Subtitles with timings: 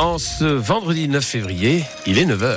[0.00, 1.84] en ce vendredi 9 février.
[2.06, 2.56] Il est 9h.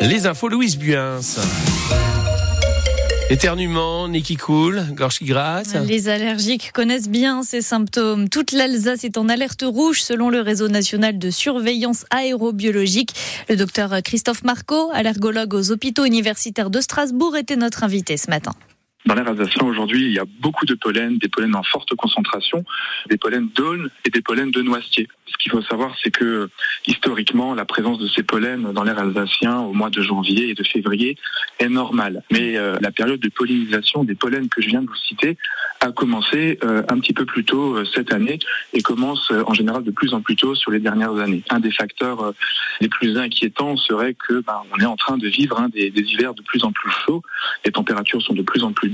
[0.00, 1.20] Les infos Louise Buins.
[3.30, 5.76] Éternuement, nez qui coule, gorge qui gratte.
[5.86, 8.28] Les allergiques connaissent bien ces symptômes.
[8.28, 13.14] Toute l'Alsace est en alerte rouge selon le réseau national de surveillance aérobiologique.
[13.48, 18.52] Le docteur Christophe Marco, allergologue aux hôpitaux universitaires de Strasbourg, était notre invité ce matin.
[19.08, 22.62] Dans l'air alsacien aujourd'hui, il y a beaucoup de pollen, des pollens en forte concentration,
[23.08, 25.08] des pollens d'aulne et des pollens de noisetier.
[25.24, 26.50] Ce qu'il faut savoir, c'est que
[26.86, 30.62] historiquement, la présence de ces pollens dans l'air alsacien au mois de janvier et de
[30.62, 31.16] février
[31.58, 32.22] est normale.
[32.30, 35.38] Mais euh, la période de pollinisation des pollens que je viens de vous citer
[35.80, 38.38] a commencé euh, un petit peu plus tôt euh, cette année
[38.74, 41.42] et commence en général de plus en plus tôt sur les dernières années.
[41.48, 42.34] Un des facteurs
[42.82, 46.02] les plus inquiétants serait que bah, on est en train de vivre hein, des, des
[46.02, 47.22] hivers de plus en plus chauds,
[47.64, 48.90] les températures sont de plus en plus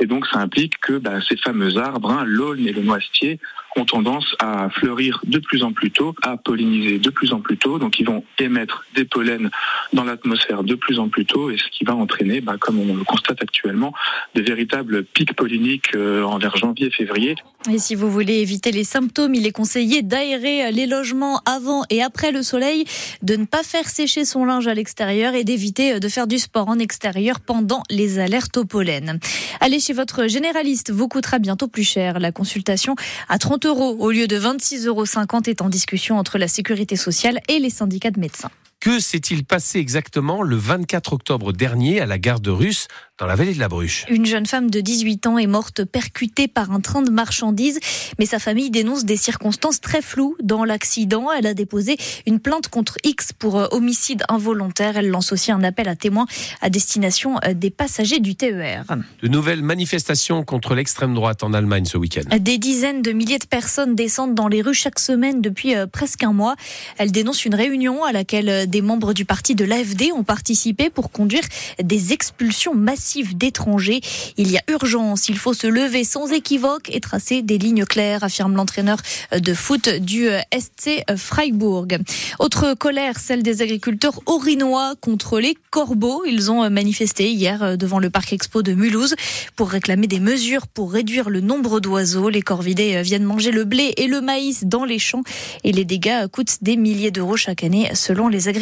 [0.00, 3.38] et donc ça implique que bah, ces fameux arbres, hein, l'aulne et le noisetier,
[3.76, 7.56] ont tendance à fleurir de plus en plus tôt, à polliniser de plus en plus
[7.56, 7.78] tôt.
[7.78, 9.50] Donc ils vont émettre des pollens
[9.92, 12.96] dans l'atmosphère de plus en plus tôt et ce qui va entraîner, bah, comme on
[12.96, 13.92] le constate actuellement,
[14.34, 17.36] de véritables pics polliniques euh, envers janvier-février.
[17.68, 22.02] Et si vous voulez éviter les symptômes, il est conseillé d'aérer les logements avant et
[22.02, 22.86] après le soleil,
[23.22, 26.68] de ne pas faire sécher son linge à l'extérieur et d'éviter de faire du sport
[26.68, 29.20] en extérieur pendant les alertes au pollen.
[29.60, 32.18] Allez chez votre généraliste vous coûtera bientôt plus cher.
[32.18, 32.96] La consultation
[33.28, 35.04] à 30 euros au lieu de 26,50 euros
[35.46, 38.50] est en discussion entre la sécurité sociale et les syndicats de médecins.
[38.80, 43.34] Que s'est-il passé exactement le 24 octobre dernier à la gare de Russe dans la
[43.34, 44.06] vallée de la Bruche?
[44.08, 47.78] Une jeune femme de 18 ans est morte percutée par un train de marchandises,
[48.18, 51.26] mais sa famille dénonce des circonstances très floues dans l'accident.
[51.30, 54.96] Elle a déposé une plainte contre X pour euh, homicide involontaire.
[54.96, 56.24] Elle lance aussi un appel à témoins
[56.62, 58.84] à destination euh, des passagers du TER.
[59.20, 62.22] De nouvelles manifestations contre l'extrême droite en Allemagne ce week-end.
[62.34, 66.22] Des dizaines de milliers de personnes descendent dans les rues chaque semaine depuis euh, presque
[66.22, 66.56] un mois.
[66.96, 71.10] Elle dénonce une réunion à laquelle des membres du parti de l'AFD ont participé pour
[71.10, 71.42] conduire
[71.82, 74.00] des expulsions massives d'étrangers.
[74.36, 78.24] Il y a urgence, il faut se lever sans équivoque et tracer des lignes claires,
[78.24, 78.98] affirme l'entraîneur
[79.36, 81.98] de foot du SC Freiburg.
[82.38, 86.24] Autre colère, celle des agriculteurs orinois contre les corbeaux.
[86.24, 89.16] Ils ont manifesté hier devant le parc expo de Mulhouse
[89.56, 92.28] pour réclamer des mesures pour réduire le nombre d'oiseaux.
[92.28, 95.22] Les corvidés viennent manger le blé et le maïs dans les champs
[95.64, 98.59] et les dégâts coûtent des milliers d'euros chaque année selon les agriculteurs.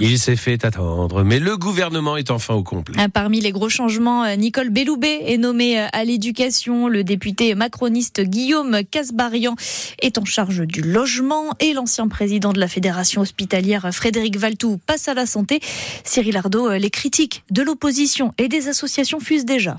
[0.00, 2.96] Il s'est fait attendre, mais le gouvernement est enfin au complet.
[3.12, 6.88] Parmi les gros changement, euh, Nicole Belloubet est nommée euh, à l'éducation.
[6.88, 9.54] Le député macroniste Guillaume Casbarian
[10.00, 15.08] est en charge du logement et l'ancien président de la fédération hospitalière Frédéric Valtou passe
[15.08, 15.60] à la santé.
[16.04, 19.76] Cyril Ardo, euh, les critiques de l'opposition et des associations fusent déjà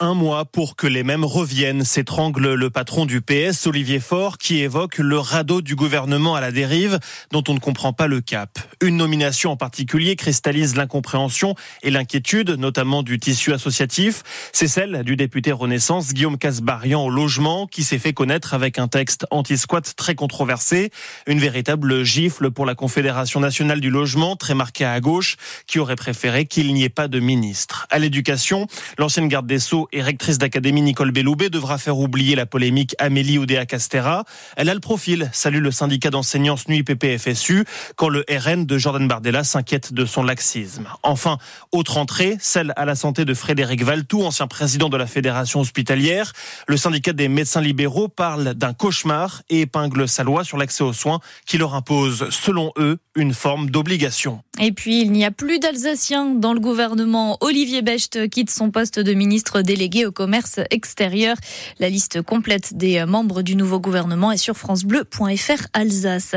[0.00, 4.60] un mois pour que les mêmes reviennent, s'étrangle le patron du PS, Olivier Faure, qui
[4.60, 7.00] évoque le radeau du gouvernement à la dérive,
[7.32, 8.60] dont on ne comprend pas le cap.
[8.80, 14.22] Une nomination en particulier cristallise l'incompréhension et l'inquiétude, notamment du tissu associatif.
[14.52, 18.86] C'est celle du député Renaissance Guillaume Casbarian au logement, qui s'est fait connaître avec un
[18.86, 20.92] texte anti-squat très controversé.
[21.26, 25.96] Une véritable gifle pour la Confédération nationale du logement, très marquée à gauche, qui aurait
[25.96, 27.88] préféré qu'il n'y ait pas de ministre.
[27.90, 32.46] À l'éducation, l'ancienne garde des Sceaux et rectrice d'académie Nicole Belloubet devra faire oublier la
[32.46, 34.24] polémique Amélie Oudéa-Castera.
[34.56, 37.64] Elle a le profil, salue le syndicat d'enseignants SNUI PPFSU,
[37.96, 40.88] quand le RN de Jordan Bardella s'inquiète de son laxisme.
[41.02, 41.38] Enfin,
[41.72, 46.32] autre entrée, celle à la santé de Frédéric Valtou, ancien président de la fédération hospitalière.
[46.66, 50.92] Le syndicat des médecins libéraux parle d'un cauchemar et épingle sa loi sur l'accès aux
[50.92, 54.42] soins qui leur impose, selon eux, une forme d'obligation.
[54.60, 57.38] Et puis, il n'y a plus d'Alsaciens dans le gouvernement.
[57.40, 61.36] Olivier Becht quitte son poste de ministre délégué au commerce extérieur.
[61.78, 66.34] La liste complète des membres du nouveau gouvernement est sur francebleu.fr Alsace.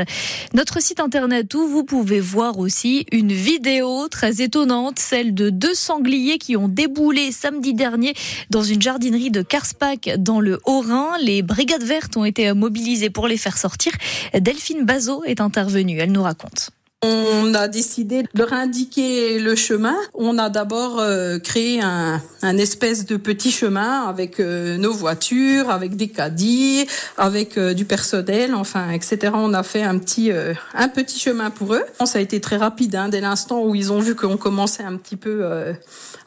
[0.54, 5.74] Notre site internet où vous pouvez voir aussi une vidéo très étonnante, celle de deux
[5.74, 8.14] sangliers qui ont déboulé samedi dernier
[8.50, 11.16] dans une jardinerie de Karspach dans le Haut-Rhin.
[11.22, 13.92] Les brigades vertes ont été mobilisées pour les faire sortir.
[14.32, 15.98] Delphine Bazot est intervenue.
[15.98, 16.70] Elle nous raconte.
[17.04, 19.96] On a décidé de leur indiquer le chemin.
[20.14, 25.68] On a d'abord euh, créé un, un, espèce de petit chemin avec euh, nos voitures,
[25.68, 26.86] avec des caddies,
[27.18, 29.32] avec euh, du personnel, enfin, etc.
[29.34, 31.82] On a fait un petit, un petit chemin pour eux.
[32.04, 34.96] Ça a été très rapide, hein, dès l'instant où ils ont vu qu'on commençait un
[34.96, 35.44] petit peu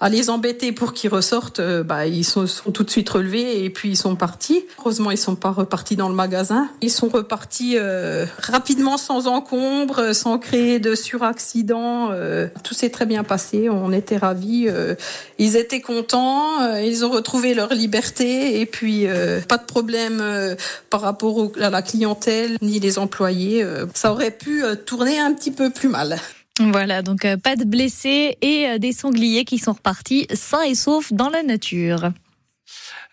[0.01, 1.62] à les embêter pour qu'ils ressortent.
[1.62, 4.66] bah, ils sont, sont, tout de suite relevés et puis ils sont partis.
[4.80, 6.68] Heureusement, ils sont pas repartis dans le magasin.
[6.81, 7.77] Ils sont repartis
[8.39, 12.12] rapidement, sans encombre, sans créer de suraccidents.
[12.63, 13.69] tout s'est très bien passé.
[13.69, 14.67] On était ravis.
[15.39, 16.75] ils étaient contents.
[16.77, 19.06] ils ont retrouvé leur liberté et puis
[19.47, 20.23] pas de problème
[20.89, 23.65] par rapport à la clientèle ni les employés.
[23.94, 26.19] ça aurait pu tourner un petit peu plus mal.
[26.59, 30.75] Voilà, donc euh, pas de blessés et euh, des sangliers qui sont repartis sains et
[30.75, 32.12] saufs dans la nature.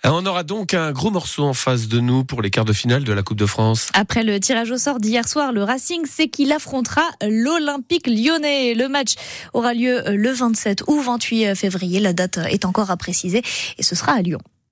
[0.04, 2.72] Euh, on aura donc un gros morceau en face de nous pour les quarts de
[2.72, 3.88] finale de la Coupe de France.
[3.94, 8.74] Après le tirage au sort d'hier soir, le Racing sait qu'il affrontera l'Olympique lyonnais.
[8.74, 9.14] Le match
[9.52, 12.00] aura lieu le 27 ou 28 février.
[12.00, 13.42] La date est encore à préciser
[13.78, 14.40] et ce sera à Lyon.